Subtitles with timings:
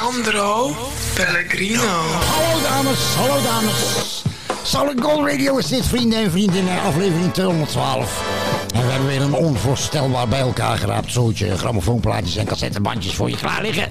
[0.00, 0.76] Sandro
[1.14, 1.82] Pellegrino.
[1.82, 4.22] Hallo dames, hallo dames.
[4.62, 8.39] Solid Gold Radio is dit, vrienden en vriendinnen, aflevering 212.
[9.00, 13.88] Hebben weer een onvoorstelbaar bij elkaar geraapt zootje grammofoonplaatjes en cassettebandjes voor je klaar liggen.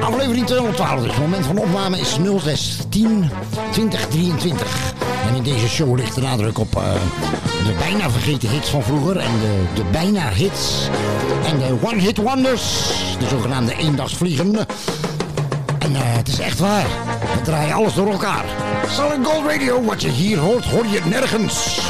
[0.00, 3.30] Aflevering 212, dus het moment van opname is 06 10
[3.70, 4.92] 2023.
[5.28, 6.82] En in deze show ligt de nadruk op eh,
[7.66, 10.88] de bijna vergeten hits van vroeger en de, de bijna hits
[11.46, 12.62] en de one-hit wonders,
[13.18, 14.56] de zogenaamde eendagsvliegen.
[15.78, 16.86] En eh, het is echt waar.
[17.34, 18.44] We draaien alles door elkaar.
[18.88, 21.80] Solid Gold Radio, wat je hier hoort, hoor je nergens.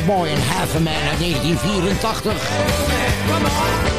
[0.04, 3.95] Boy and half man uit 1984.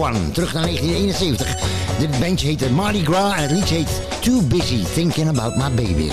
[0.00, 0.32] 71.
[0.32, 1.98] Terug naar 1971.
[1.98, 6.10] Dit bandje heette Mardi Gras en het liedje heet Too Busy Thinking About My Baby.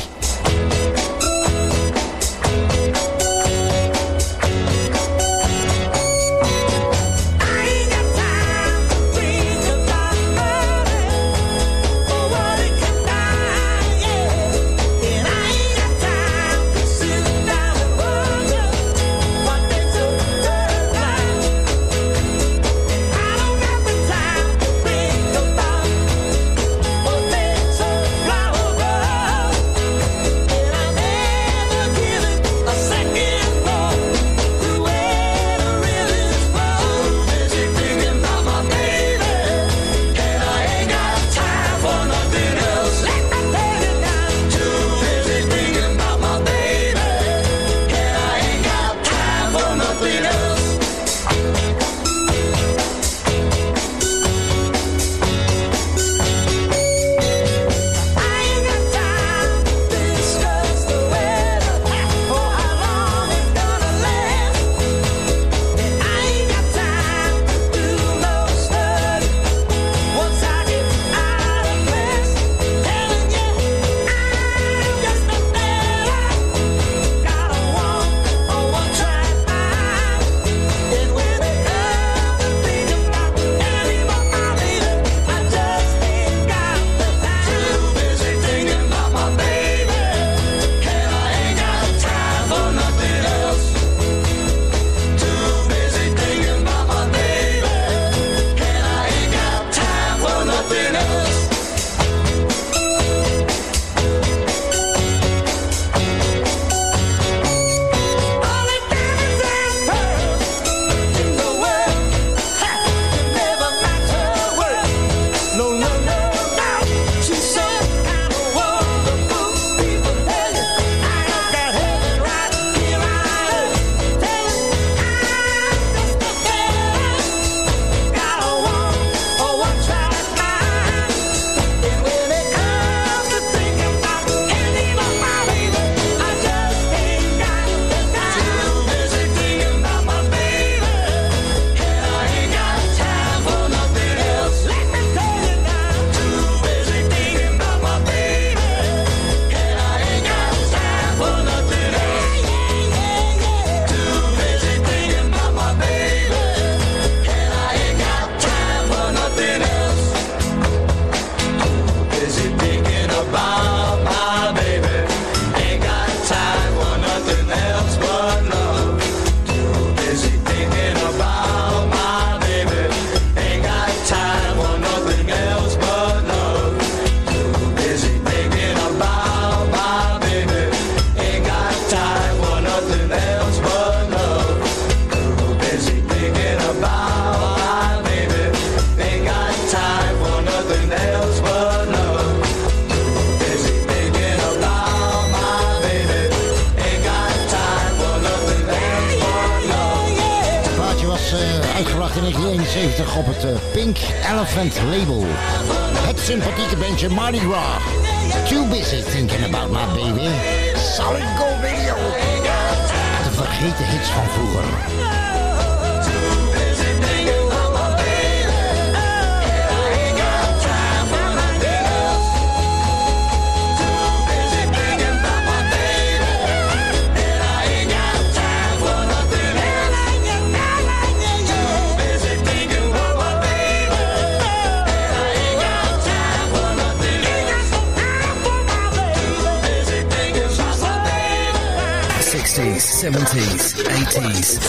[242.38, 244.60] 60s, 70s, 80s.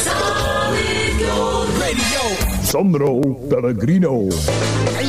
[2.63, 4.27] Sandro Pellegrino.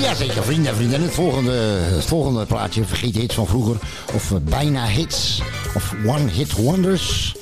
[0.01, 1.01] Ja, zeker, vrienden en vrienden.
[1.01, 3.75] Het volgende, volgende plaatje, vergeet hits van vroeger.
[4.13, 5.41] Of eh, bijna hits.
[5.75, 7.35] Of one hit wonders.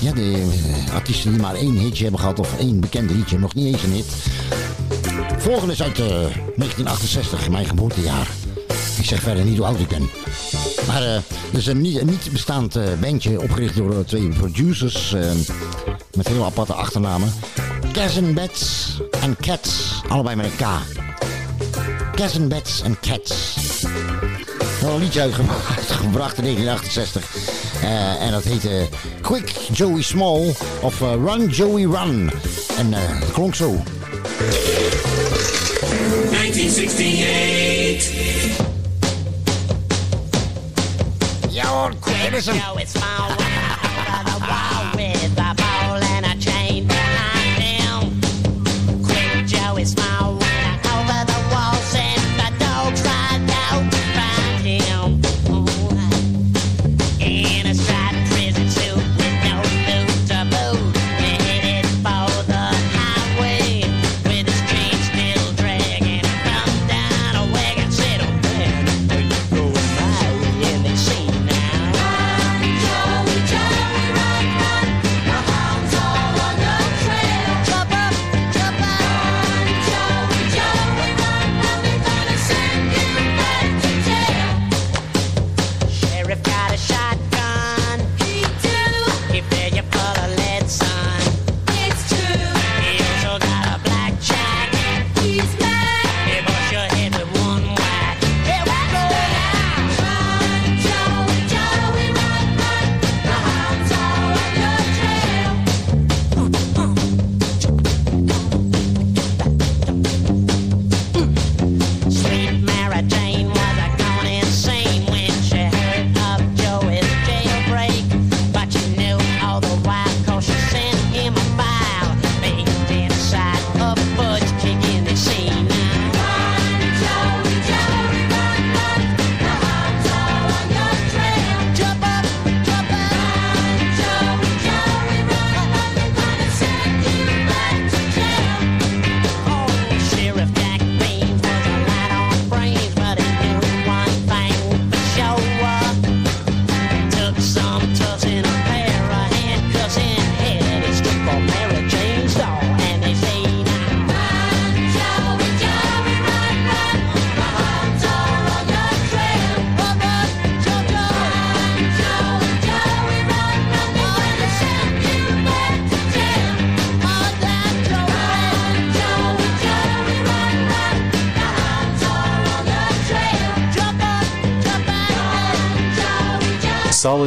[0.00, 0.48] Ja, de
[0.86, 2.38] eh, artiesten die maar één hitje hebben gehad.
[2.38, 4.12] Of één bekende liedje, nog niet eens een hit.
[5.38, 8.28] Volgende is uit eh, 1968, mijn geboortejaar.
[8.98, 10.10] Ik zeg verder niet hoe oud ik ben.
[10.86, 11.18] Maar uh,
[11.50, 15.14] is een niet, niet bestaand eh, bandje opgericht door eh, twee producers
[16.14, 17.32] met heel aparte achternamen.
[17.92, 18.38] Kazan
[19.20, 20.66] en Cats, allebei met een K.
[22.14, 22.52] Kazan
[22.84, 23.56] en Cats.
[24.80, 27.36] Wel een liedje uitgebracht in 1968.
[28.20, 28.88] en dat heette
[29.20, 32.30] Quick Joey Small of Run Joey Run.
[32.76, 33.82] En dat klonk zo.
[36.30, 38.67] 1968
[41.68, 41.96] old.
[42.78, 43.57] It's my way.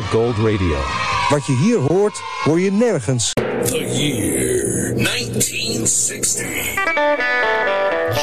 [0.03, 0.77] Gold Radio.
[1.29, 3.33] Wat je hier hoort, hoor je nergens.
[3.33, 6.45] The year 1960.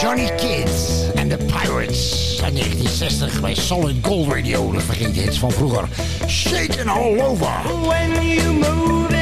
[0.00, 2.28] Johnny Kids and the Pirates.
[2.40, 4.72] van 1960 bij Solid Gold Radio.
[4.72, 5.88] De vergeten hits van vroeger.
[6.26, 7.50] shaking all over.
[7.86, 9.17] When you move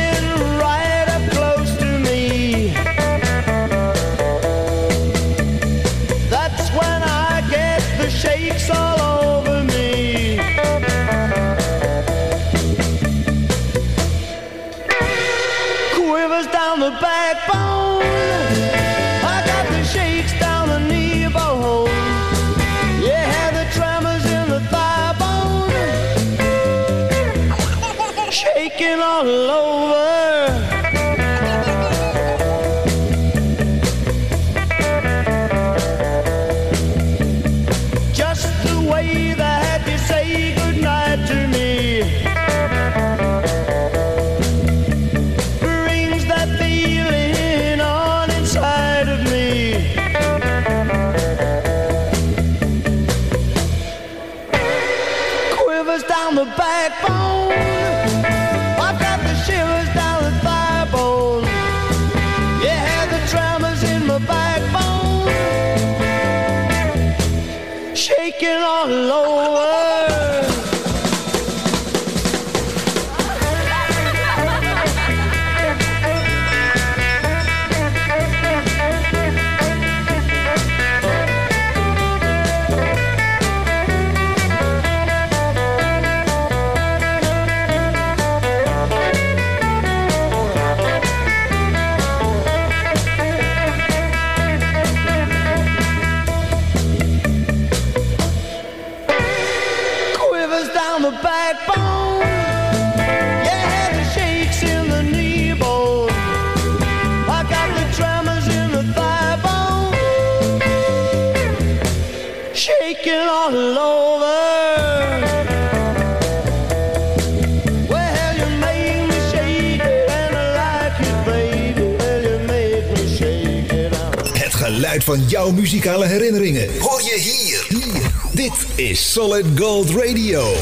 [122.97, 124.43] me shake it.
[124.43, 127.67] Het geluid van jouw muzikale herinneringen hoor je hier.
[127.69, 128.11] hier.
[128.33, 130.53] Dit is Solid Gold Radio.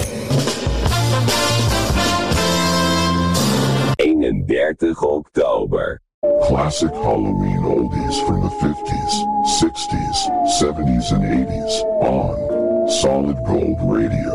[3.97, 6.03] 31 oktober.
[6.41, 10.27] Classic Halloween oldies from the 50s, 60s,
[10.61, 14.35] 70s, and 80s on Solid Gold Radio.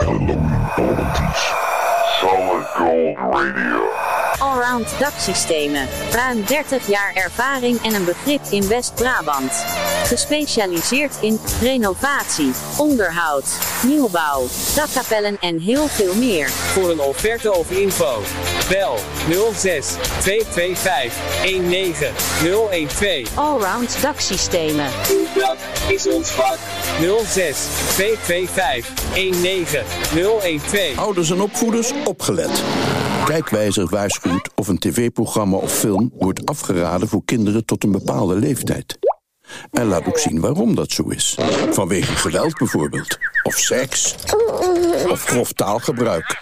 [0.00, 0.38] Halloween
[0.78, 1.42] oldies.
[2.20, 4.07] Solid Gold Radio.
[4.38, 5.88] Allround daksystemen.
[6.12, 9.52] Ruim 30 jaar ervaring en een begrip in West-Brabant.
[10.04, 16.48] Gespecialiseerd in renovatie, onderhoud, nieuwbouw, dakkapellen en heel veel meer.
[16.48, 18.22] Voor een offerte of info.
[18.68, 18.98] Bel
[19.54, 21.14] 06 225
[21.44, 23.36] 19012.
[23.36, 24.90] Allround daksystemen.
[25.34, 25.56] Dat
[25.88, 26.58] is ons vak.
[27.24, 30.98] 06 225 19012.
[30.98, 32.62] Ouders en opvoeders opgelet.
[33.28, 38.98] Kijkwijzer waarschuwt of een tv-programma of film wordt afgeraden voor kinderen tot een bepaalde leeftijd.
[39.70, 41.38] En laat ook zien waarom dat zo is.
[41.70, 43.18] Vanwege geweld bijvoorbeeld.
[43.42, 44.14] Of seks.
[45.10, 46.38] Of grof taalgebruik.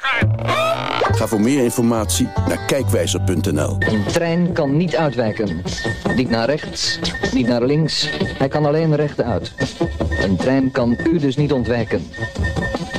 [1.01, 3.77] Ga voor meer informatie naar kijkwijzer.nl.
[3.79, 5.63] Een trein kan niet uitwijken.
[6.15, 6.99] Niet naar rechts,
[7.33, 8.09] niet naar links.
[8.39, 9.53] Hij kan alleen rechtuit.
[10.21, 12.03] Een trein kan u dus niet ontwijken.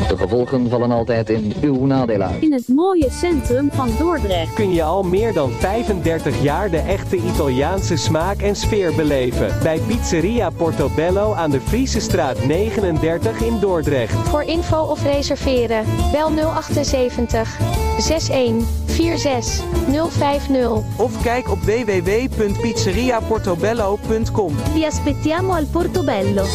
[0.07, 2.41] De gevolgen vallen altijd in uw nadeel uit.
[2.41, 4.53] In het mooie centrum van Dordrecht.
[4.53, 9.53] kun je al meer dan 35 jaar de echte Italiaanse smaak en sfeer beleven.
[9.63, 14.13] Bij Pizzeria Portobello aan de Friese straat 39 in Dordrecht.
[14.13, 17.57] Voor info of reserveren, bel 078
[17.97, 19.63] 61 46
[20.09, 20.81] 050.
[20.97, 24.55] Of kijk op www.pizzeriaportobello.com.
[24.73, 26.45] Vi aspettiamo al Portobello.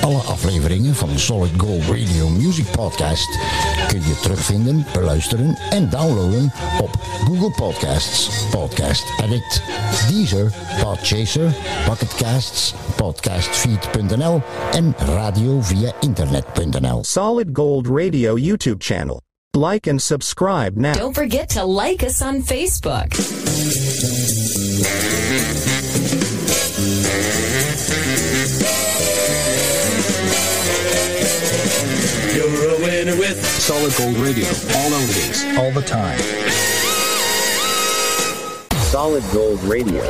[0.00, 3.38] Alle afleveringen van Solid Gold Radio Music Podcast
[3.88, 6.90] kun je terugvinden, beluisteren en downloaden op
[7.24, 9.62] Google Podcasts, Podcast Addict,
[10.08, 10.52] Deezer,
[10.82, 11.54] Podchaser,
[11.86, 17.04] Pocketcasts, podcastfeed.nl en radio via internet.nl.
[17.04, 19.20] Solid Gold Radio YouTube channel.
[19.50, 20.92] Like and subscribe now.
[20.92, 23.14] Don't forget to like us on Facebook.
[33.08, 34.46] Winner with Solid Gold Radio.
[34.76, 36.18] All oldies, all the time.
[38.90, 40.02] Solid Gold Radio.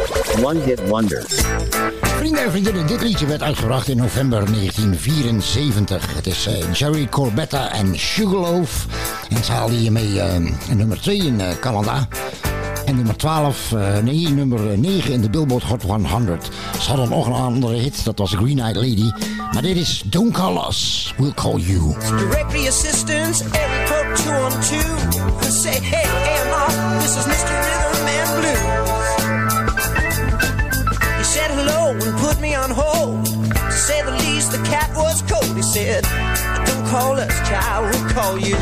[0.43, 1.23] One hit wonder.
[2.03, 6.15] Vrienden en vriendinnen, dit liedje werd uitgebracht in november 1974.
[6.15, 8.87] Het is eh, Jerry Corbetta en Sugarloaf.
[9.29, 10.37] En ze haalden hiermee eh,
[10.75, 12.09] nummer 2 in eh, Canada.
[12.89, 16.51] En nummer 12, eh, nee, nummer 9 in de Billboard Hot 100.
[16.81, 19.11] Ze hadden nog een andere hit, dat was Green Eyed Lady.
[19.53, 21.95] Maar dit is Don't Call Us, We'll Call You.
[22.17, 25.45] Directory assistance, area code 212.
[25.53, 27.55] Say, hey, AMR, this is Mr.
[27.65, 28.91] Rhythm and Blues.
[31.19, 33.25] He said hello and put me on hold.
[33.25, 35.57] To say the least, the cat was cold.
[35.57, 36.05] He said,
[36.65, 38.57] don't call us, child, we'll call you.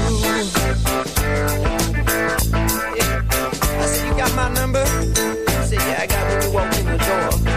[3.86, 4.84] I said, you got my number?
[4.84, 7.55] He said, yeah, I got when you walked in the door.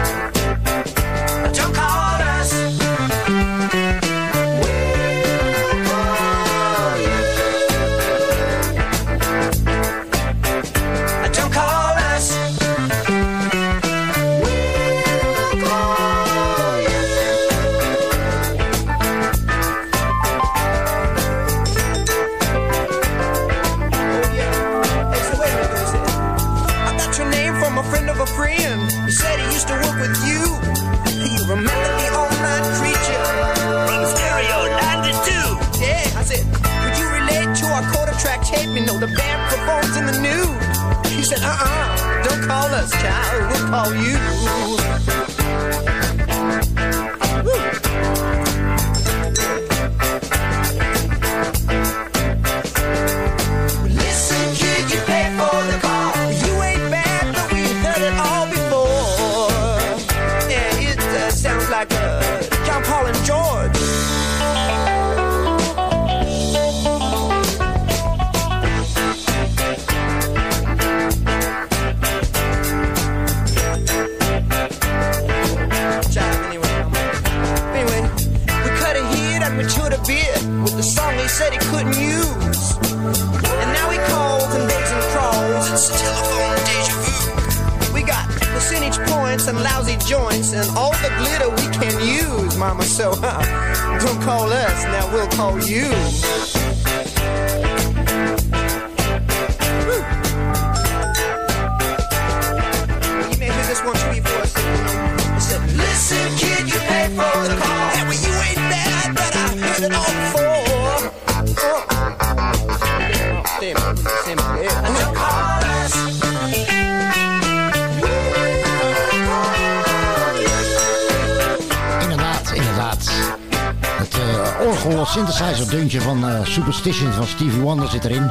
[124.90, 128.30] Orgel synthesizer deuntje van eh, Superstition van Stevie Wonder zit erin.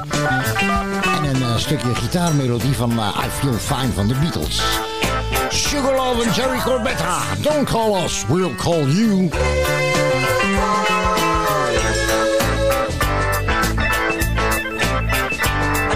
[1.16, 4.62] En een eh, stukje gitaarmelodie van eh, I Feel Fine van de Beatles.
[5.50, 7.18] Sugar Love en Jerry Corbetta.
[7.42, 9.30] Don't call us, we'll call you.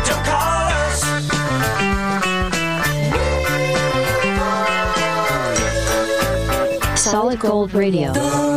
[0.04, 1.04] Don't call us.
[6.94, 8.53] Solid Gold Radio.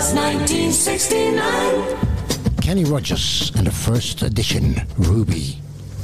[0.00, 2.56] The year was 1969.
[2.62, 5.58] Kenny Rogers and the first edition, Ruby.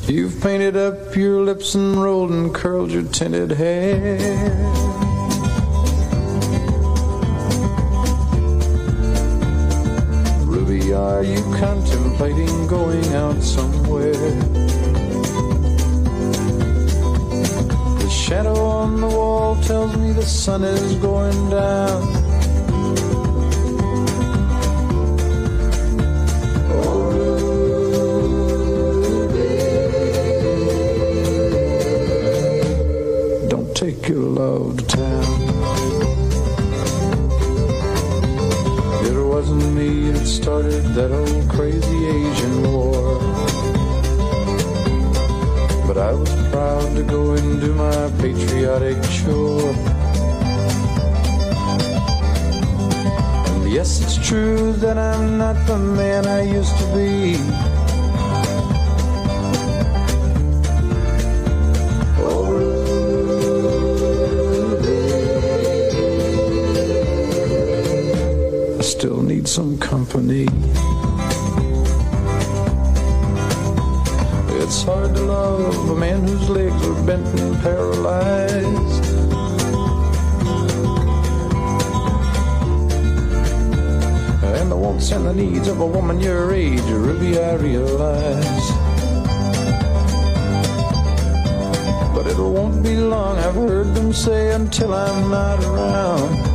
[0.06, 4.18] You've painted up your lips and rolled and curled your tinted hair.
[10.44, 14.12] Ruby, are you contemplating going out somewhere?
[18.02, 22.25] The shadow on the wall tells me the sun is going down.
[34.08, 35.24] Your love to town.
[39.04, 43.18] It wasn't me that started that old crazy Asian war.
[45.86, 49.74] But I was proud to go and do my patriotic chore.
[53.50, 57.75] And yes, it's true that I'm not the man I used to be.
[68.98, 70.46] Still need some company.
[74.62, 79.04] It's hard to love a man whose legs are bent and paralyzed.
[84.58, 88.66] And the wants and the needs of a woman your age, Ruby, I realize.
[92.14, 96.45] But it won't be long, I've heard them say, until I'm not around.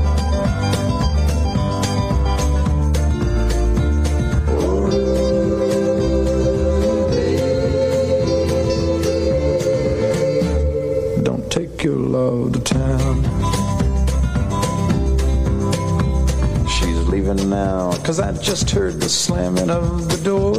[12.22, 13.24] Love to town.
[16.68, 20.54] She's leaving now, cause I just heard the slamming of the door.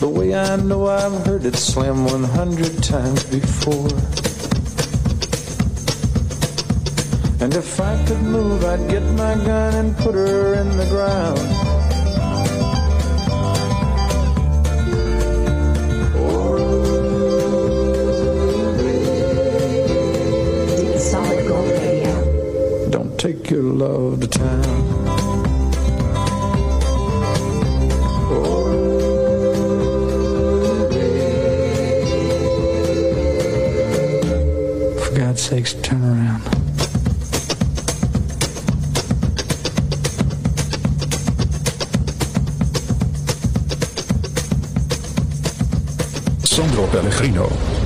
[0.00, 3.94] The way I know I've heard it slam 100 times before.
[7.42, 11.71] And if I could move, I'd get my gun and put her in the ground.
[23.52, 24.62] Your love to town.
[34.98, 36.42] For God's sakes, turn around.
[46.46, 47.81] Sandro Pellegrino.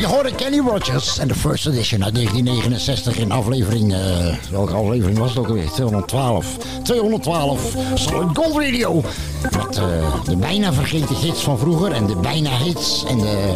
[0.00, 3.92] Je hoorde Kenny Rogers en de first edition uit 1969 in aflevering...
[3.92, 5.70] eh, welke aflevering was het ook alweer?
[5.70, 6.56] 212.
[6.82, 9.02] 212 Solid Gold Radio.
[9.42, 13.54] Met eh, de bijna vergeten hits van vroeger en de bijna hits en de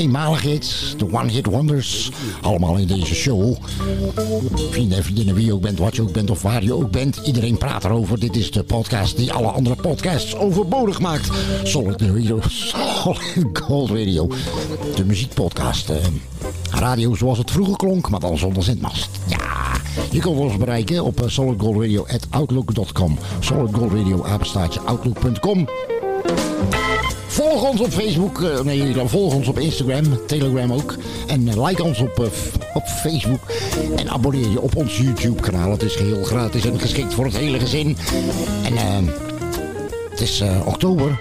[0.00, 2.10] eenmalige hits, de one-hit wonders.
[2.40, 3.56] Allemaal in deze show.
[4.70, 6.90] Vrienden en vriendinnen, wie je ook bent, wat je ook bent of waar je ook
[6.90, 7.16] bent.
[7.24, 8.18] Iedereen praat erover.
[8.20, 11.30] Dit is de podcast die alle andere podcasts overbodig maakt.
[11.62, 12.38] Solid Radio,
[13.02, 14.28] Solid Gold Radio.
[14.96, 15.88] De muziekpodcast.
[15.90, 15.96] eh,
[16.70, 19.08] radio zoals het vroeger klonk, maar dan zonder zendmast.
[19.26, 19.38] Ja,
[20.10, 23.18] je kunt ons bereiken op eh, solidgoldradio.outlook.com.
[23.40, 25.66] Solidgoldradio, apenstaartje, outlook.com.
[27.30, 30.96] Volg ons op Facebook, eh, nee, volg ons op Instagram, Telegram ook.
[31.26, 32.26] En eh, like ons op, eh,
[32.74, 33.40] op Facebook.
[33.96, 35.70] En abonneer je op ons YouTube kanaal.
[35.70, 37.96] Het is geheel gratis en geschikt voor het hele gezin.
[38.64, 39.12] En eh,
[40.10, 41.18] het is oktober.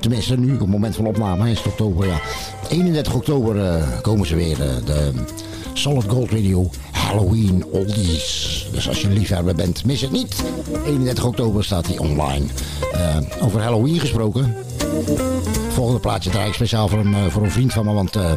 [0.00, 2.20] Tenminste, nu op het moment van opname is het oktober, ja.
[2.68, 5.12] 31 oktober komen ze weer, de
[5.72, 8.66] Solid Gold Radio Halloween Oldies.
[8.72, 10.42] Dus als je een liefhebber bent, mis het niet.
[10.86, 12.44] 31 oktober staat die online.
[13.40, 14.54] Over Halloween gesproken.
[15.68, 18.32] Volgende plaatje draai ik speciaal voor een, eh, voor een vriend van me, want eh,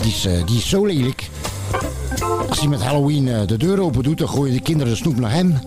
[0.00, 1.28] die, is, eh, die is zo lelijk.
[2.48, 5.32] Als hij met Halloween de deur open doet, dan gooien de kinderen de snoep naar
[5.32, 5.58] hem.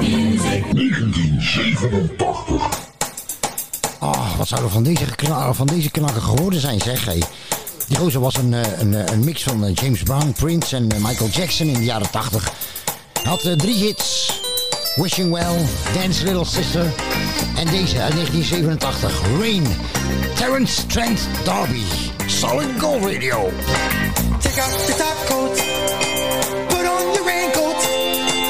[0.00, 2.68] 1987.
[3.98, 5.04] Ah, wat zou er van deze,
[5.52, 7.04] van deze knakker geworden zijn, zeg.
[7.04, 7.22] Hey.
[7.88, 11.74] Die gozer was een, een, een mix van James Brown, Prince en Michael Jackson in
[11.74, 12.52] de jaren 80.
[13.12, 14.39] Hij had drie hits.
[15.00, 15.56] Wishing Well,
[15.94, 16.92] Dance Little Sister
[17.56, 19.66] en deze uit 1987, Rain.
[20.34, 21.84] Terence Trent D'Arby,
[22.26, 23.50] Solid Gold Radio.
[24.40, 25.56] Take off your top coat,
[26.68, 27.82] put on your raincoat,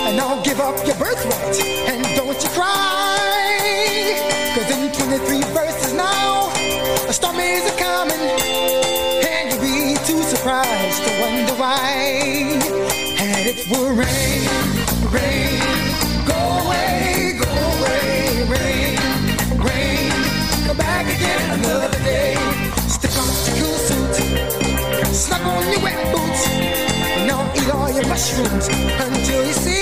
[0.06, 1.56] and now give up your birthright.
[1.86, 4.14] And don't you cry,
[4.54, 6.50] cause in 23 verses now,
[7.08, 8.24] a storm is a coming,
[9.22, 12.58] and you'll be too surprised to wonder why.
[13.20, 14.48] And it will rain,
[15.12, 15.79] rain,
[25.56, 26.42] on your wet boots.
[27.28, 29.79] Now eat all your mushrooms until you see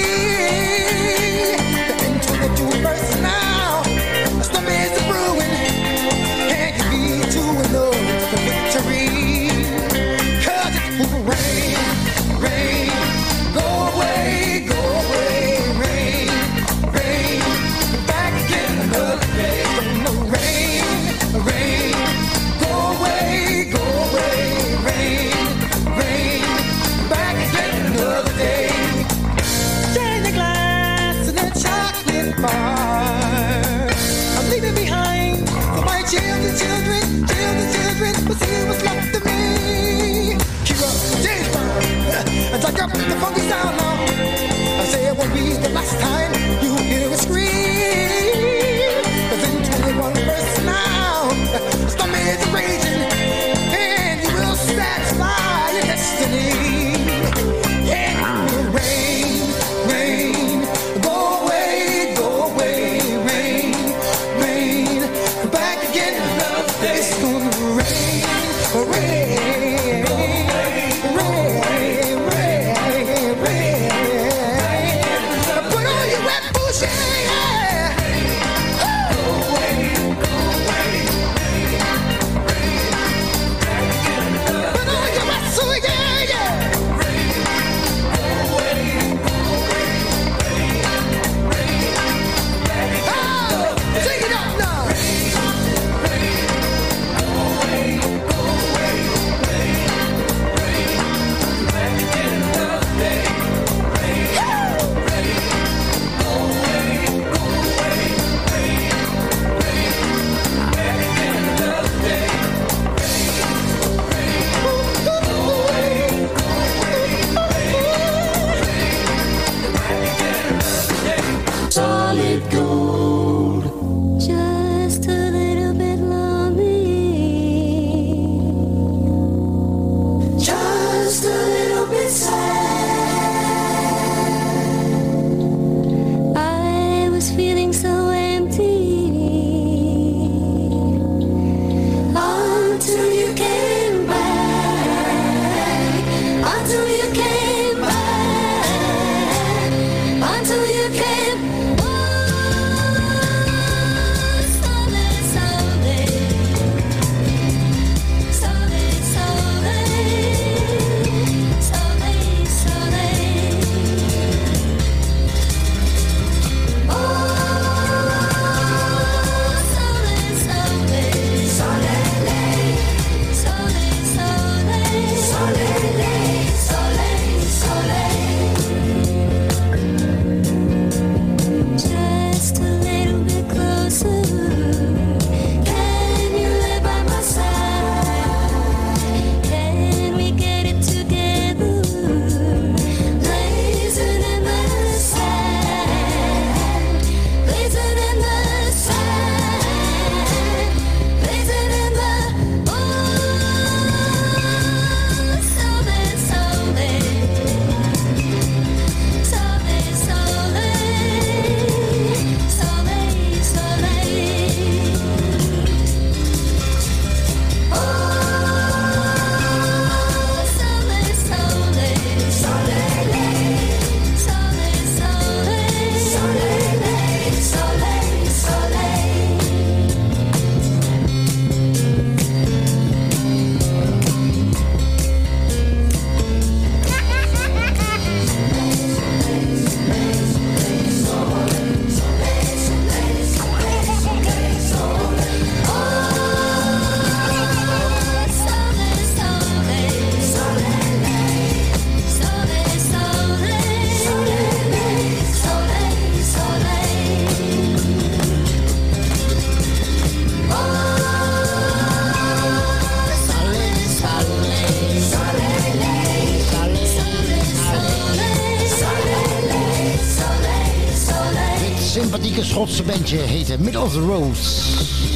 [272.89, 274.39] bandje heette Middle of the Road.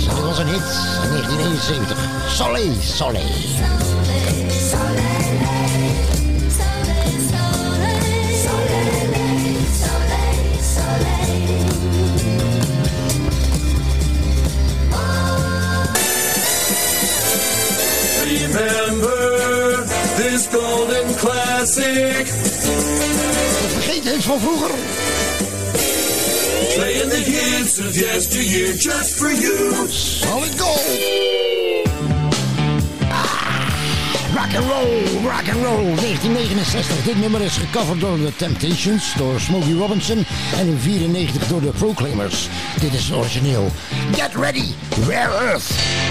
[0.08, 0.62] En dit was een hit
[1.02, 1.98] in 1971.
[2.28, 3.24] Soleil, Soleil.
[18.24, 22.26] Remember this golden classic.
[23.72, 25.01] Vergeet van vroeger.
[27.72, 29.86] The hits of yesteryear just for you.
[29.88, 30.78] Solid gold.
[34.34, 37.04] Rock and roll, rock and roll, 1969.
[37.04, 40.26] Dit nummer is gecoverd door The Temptations, door Smokey Robinson
[40.58, 42.48] en in 94 door de Proclaimers.
[42.80, 43.70] Dit is origineel.
[44.12, 44.74] Get ready,
[45.06, 46.01] Rare Earth.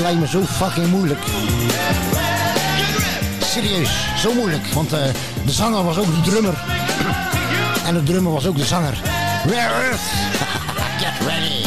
[0.00, 1.20] Dat lijkt me zo fucking moeilijk.
[3.40, 4.66] Serieus, zo moeilijk.
[4.66, 5.02] Want eh,
[5.44, 6.64] de zanger was ook de drummer.
[7.86, 9.00] En de drummer was ook de zanger.
[9.46, 10.00] Rare Earth.
[11.00, 11.64] Get ready.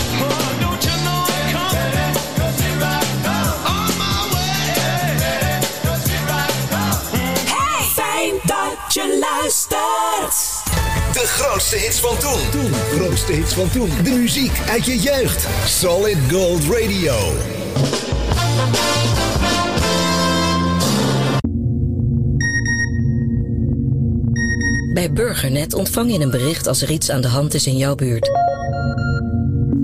[7.46, 10.62] Hey, fijn dat je luistert.
[11.14, 12.50] De grootste hits van toen.
[12.52, 12.74] Toen.
[12.96, 13.90] Grootste hits van toen.
[14.04, 15.48] De muziek uit je jeugd.
[15.66, 17.34] Solid Gold Radio.
[25.14, 28.30] Burgernet ontvang je een bericht als er iets aan de hand is in jouw buurt.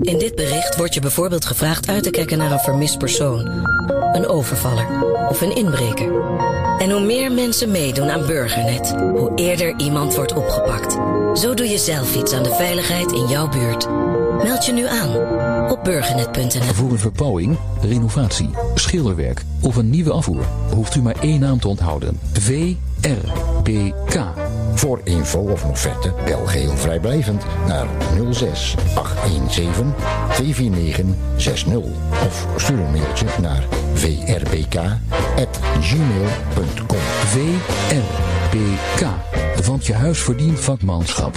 [0.00, 3.46] In dit bericht wordt je bijvoorbeeld gevraagd uit te kijken naar een vermist persoon,
[4.12, 4.86] een overvaller
[5.28, 6.12] of een inbreker.
[6.78, 10.92] En hoe meer mensen meedoen aan Burgernet, hoe eerder iemand wordt opgepakt.
[11.38, 13.88] Zo doe je zelf iets aan de veiligheid in jouw buurt.
[14.42, 15.16] Meld je nu aan
[15.70, 16.62] op burgernet.nl.
[16.74, 21.68] Voor een verbouwing, renovatie, schilderwerk of een nieuwe afvoer hoeft u maar één naam te
[21.68, 22.20] onthouden.
[22.32, 22.80] VRBK.
[24.74, 27.86] Voor info of offerte bel geheel vrijblijvend naar
[28.30, 29.94] 06 817
[30.32, 31.04] 249
[31.36, 31.76] 60
[32.26, 34.98] of stuur een mailtje naar vrbk@gmail.com.
[37.24, 39.06] VRBK.
[39.66, 41.36] Want je huis verdient vakmanschap.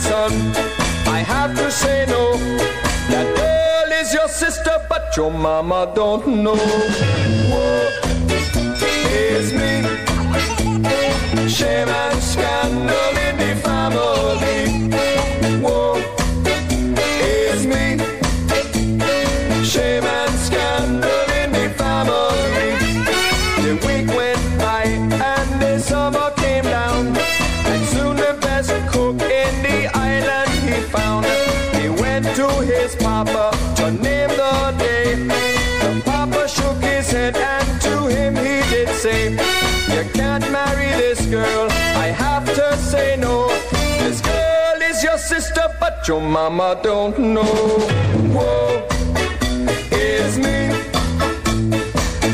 [0.09, 0.33] Son,
[1.17, 2.25] I have to say no.
[3.13, 6.61] That girl is your sister, but your mama don't know.
[7.53, 7.91] Whoa,
[9.23, 9.73] it's me.
[11.49, 11.89] Shame
[46.09, 47.43] your mama don't know.
[48.35, 48.87] Whoa,
[49.91, 50.71] it's me.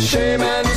[0.00, 0.69] Shame and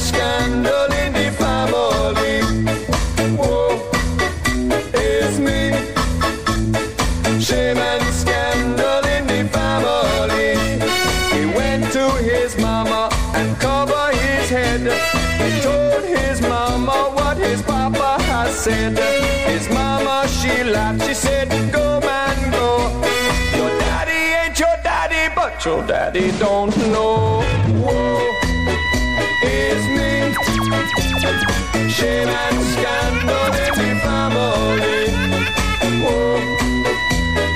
[25.66, 27.42] your daddy don't know.
[27.84, 28.20] Whoa,
[29.44, 30.34] it's me.
[31.90, 35.08] Shame and scandal in the family.
[36.04, 36.40] Whoa,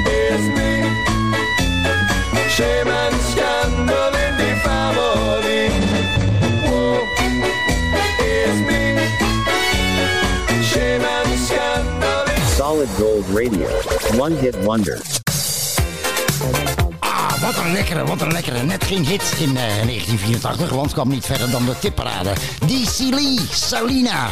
[0.06, 0.72] it's me.
[2.50, 5.68] Shame and scandal in the family.
[6.70, 7.04] Whoa,
[8.20, 8.84] it's me.
[10.64, 13.70] Shame and scandal Solid Gold Radio.
[14.18, 15.02] One hit wonder.
[17.68, 18.64] Een lekkere, wat een lekkere.
[18.64, 22.34] Net geen hit in eh, 1984, want kwam niet verder dan de tipparade.
[22.66, 24.28] DC Lee, Salina.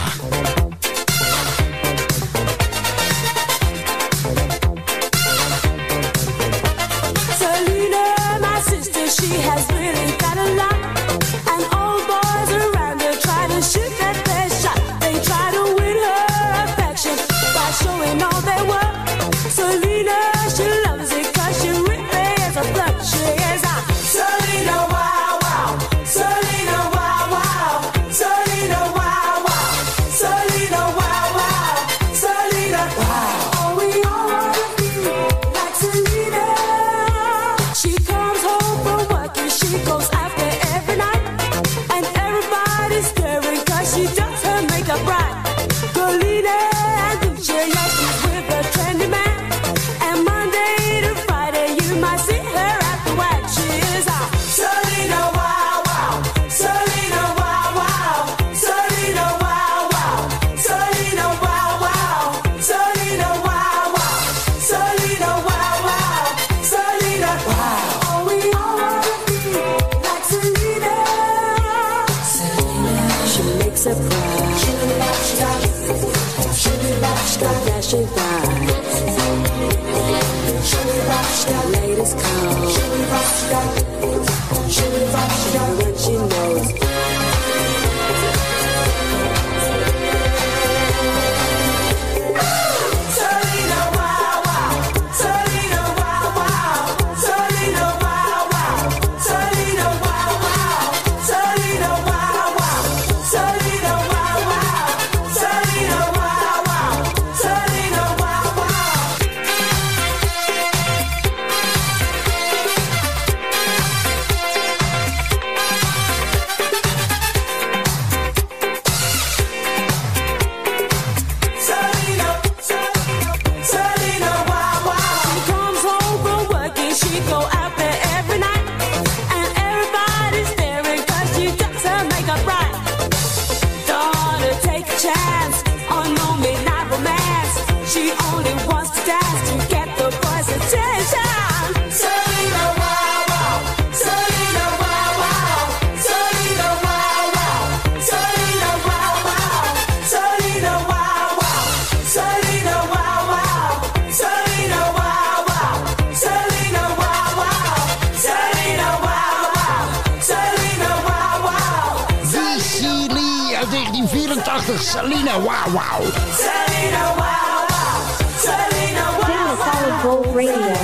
[164.86, 166.04] Selena, wauw, wauw.
[166.30, 168.06] Selena, wow, wow.
[168.38, 170.76] Selena, wow, Dit is Solid Gold Radio.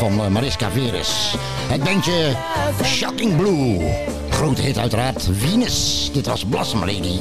[0.00, 1.34] van eh, Mariska Veres.
[1.68, 2.36] Het bandje
[2.84, 3.94] Shocking Blue.
[4.30, 6.10] Grote hit uiteraard, Venus.
[6.12, 7.18] Dit was Blossom Lady.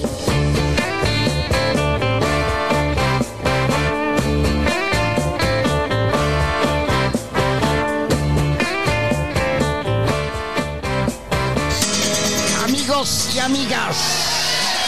[12.63, 13.97] Amigos y amigas.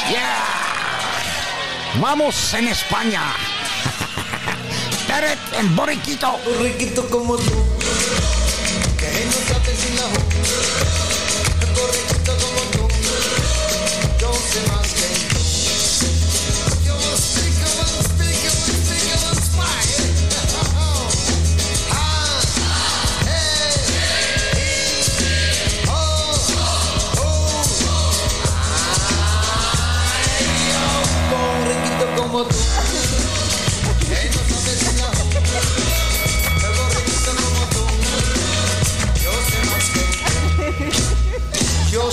[0.10, 0.42] Yeah!
[2.00, 3.22] Vamos en España.
[5.08, 6.40] Peret en Borriquito.
[6.46, 7.81] Borriquito como tú.
[10.44, 10.81] Yeah.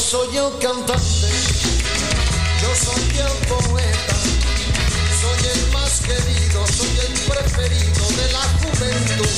[0.08, 1.28] soy el cantante,
[2.62, 4.16] yo soy el poeta,
[5.20, 9.28] soy el más querido, soy el preferido de la juventud.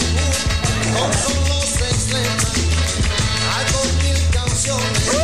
[0.95, 2.55] Con solo seis letras,
[3.51, 5.15] hago mil canciones y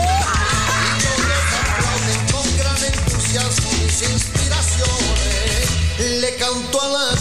[1.04, 5.64] todos aplauden con gran entusiasmo mis inspiraciones.
[6.22, 7.16] Le canto a la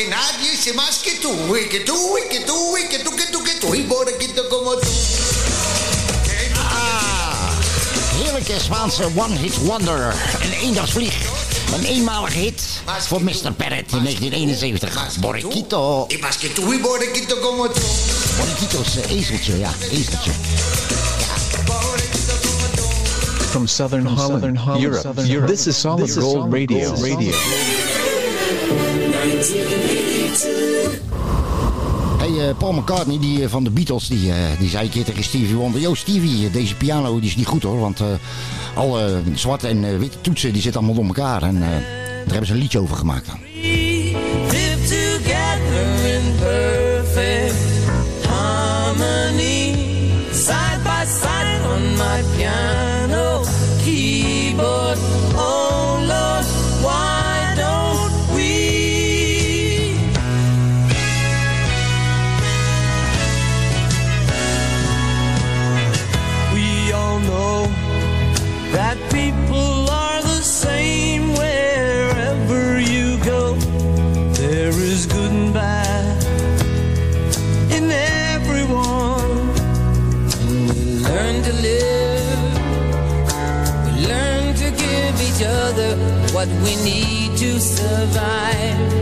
[0.00, 3.14] que nadie se más que tú, y que tú, y que tú, y que tú,
[3.14, 4.88] que tú, que tú, y borrequito como tú.
[6.56, 7.52] Ah,
[8.18, 10.14] heerlijke Spaanse one-hit wonder.
[10.42, 11.14] Een eendagsvlieg.
[11.74, 13.52] Een eenmalige hit voor Mr.
[13.52, 15.18] Perret in 1971.
[15.20, 16.06] Borrequito.
[16.08, 17.80] Y más que tú, y borrequito como tú.
[18.38, 20.30] Borrequito is uh, ezeltje, ja, ezeltje.
[23.50, 26.94] From Southern Holland, Europe, This is Solid Gold Radio.
[26.94, 27.99] radio.
[32.18, 35.04] Hey, uh, Paul McCartney die, eh, van de Beatles die, eh, die zei een keer
[35.04, 35.80] tegen Stevie Wonder...
[35.80, 37.78] Yo Stevie, deze piano die is niet goed hoor.
[37.78, 38.00] Want
[38.74, 41.42] alle zwarte en witte toetsen die zitten allemaal door elkaar.
[41.42, 43.38] En daar hebben ze een liedje over gemaakt dan.
[50.32, 52.89] Side by side on my piano
[86.62, 88.99] we need to survive.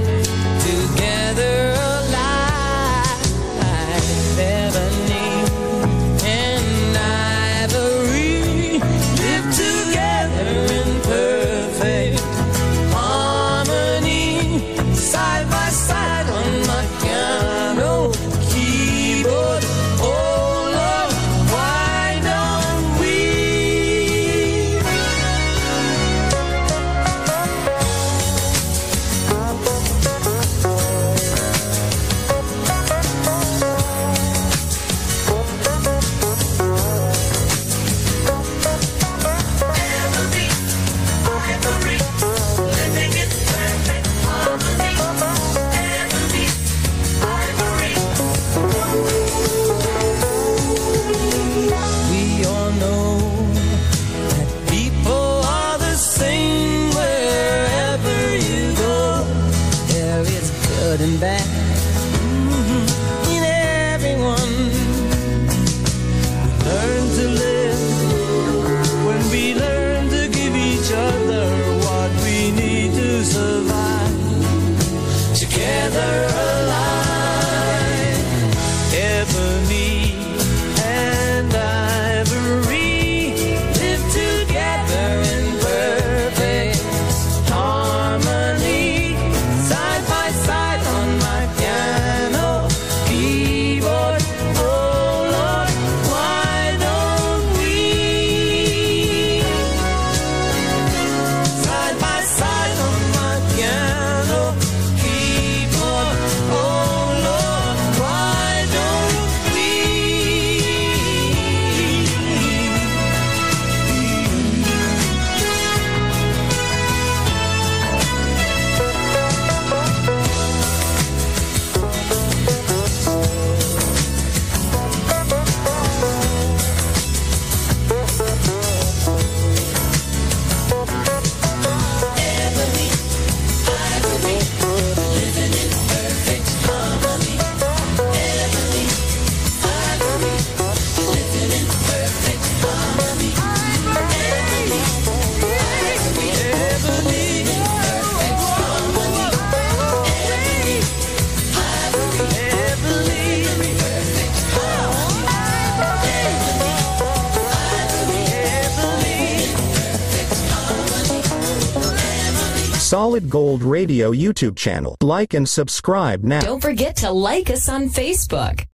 [162.99, 164.97] Solid Gold Radio YouTube channel.
[165.01, 166.41] Like and subscribe now.
[166.41, 168.67] Don't forget to like us on Facebook.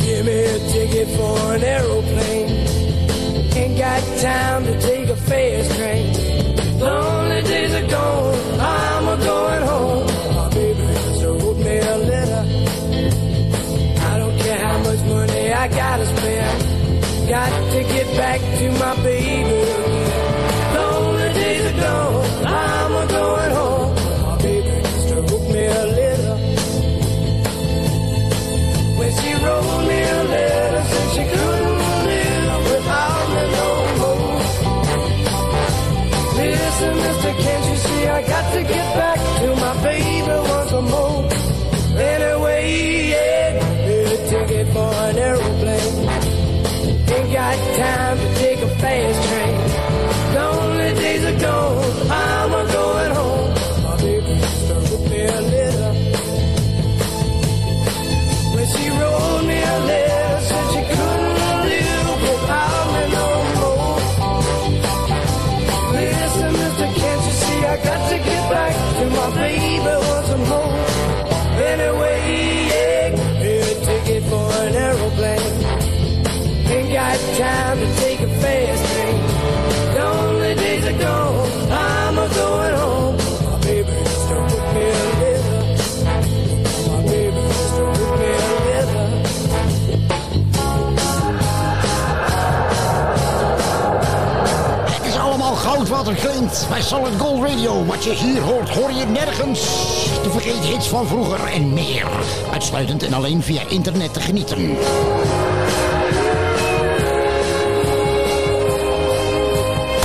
[0.00, 2.48] Give me a ticket for an aeroplane.
[3.54, 5.63] Ain't got time to take a fast
[96.06, 97.84] er klinkt bij Solid Gold Radio.
[97.84, 99.60] Wat je hier hoort, hoor je nergens.
[100.22, 102.06] De vergeet hits van vroeger en meer.
[102.52, 104.76] Uitsluitend en alleen via internet te genieten.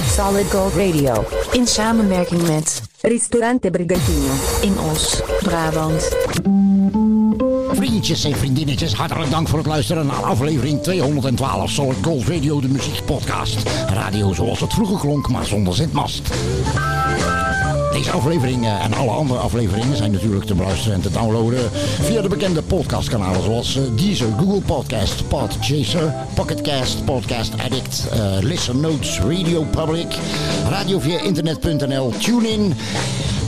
[0.07, 1.25] Solid Gold Radio.
[1.51, 4.33] In samenwerking met Ristorante Brigantino.
[4.61, 6.09] In Os, Brabant.
[7.99, 12.67] Vriendjes en vriendinnetjes, hartelijk dank voor het luisteren naar aflevering 212 Solid Gold Radio, de
[12.67, 13.69] muziekpodcast.
[13.89, 16.29] Radio zoals het vroeger klonk, maar zonder zendmast.
[17.91, 21.71] Deze aflevering eh, en alle andere afleveringen zijn natuurlijk te beluisteren en te downloaden
[22.01, 28.79] via de bekende podcastkanalen zoals eh, Deezer, Google Podcast, Podchaser, Pocketcast, Podcast Addict, eh, Listen
[28.79, 30.15] Notes, Radio Public,
[30.69, 32.73] radio via internet.nl, TuneIn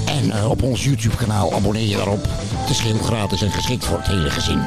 [0.05, 2.27] en op ons YouTube kanaal abonneer je daarop.
[2.71, 4.59] Is geheel gratis en geschikt voor het hele gezin.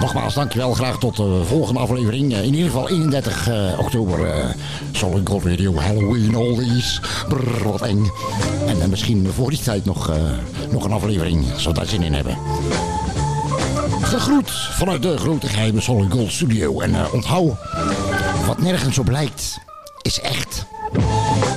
[0.00, 0.72] Nogmaals, dankjewel.
[0.74, 2.32] Graag tot de volgende aflevering.
[2.32, 4.24] Eh, In ieder geval 31 eh, oktober.
[4.30, 4.44] eh
[4.92, 7.00] Solid Gold Radio, Halloween, oldies.
[7.28, 8.10] Brrr, wat eng.
[8.66, 10.16] En eh, misschien voor die tijd nog, eh,
[10.70, 12.38] nog een aflevering, we daar zin in hebben.
[14.02, 16.80] Gegroet vanuit de grote geheime Solid Gold Studio.
[16.80, 17.52] En eh, onthoud,
[18.46, 19.58] wat nergens op lijkt,
[20.02, 20.66] is echt.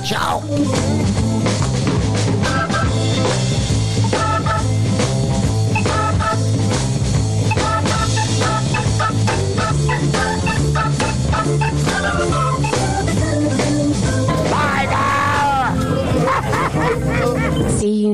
[0.02, 0.42] Ciao.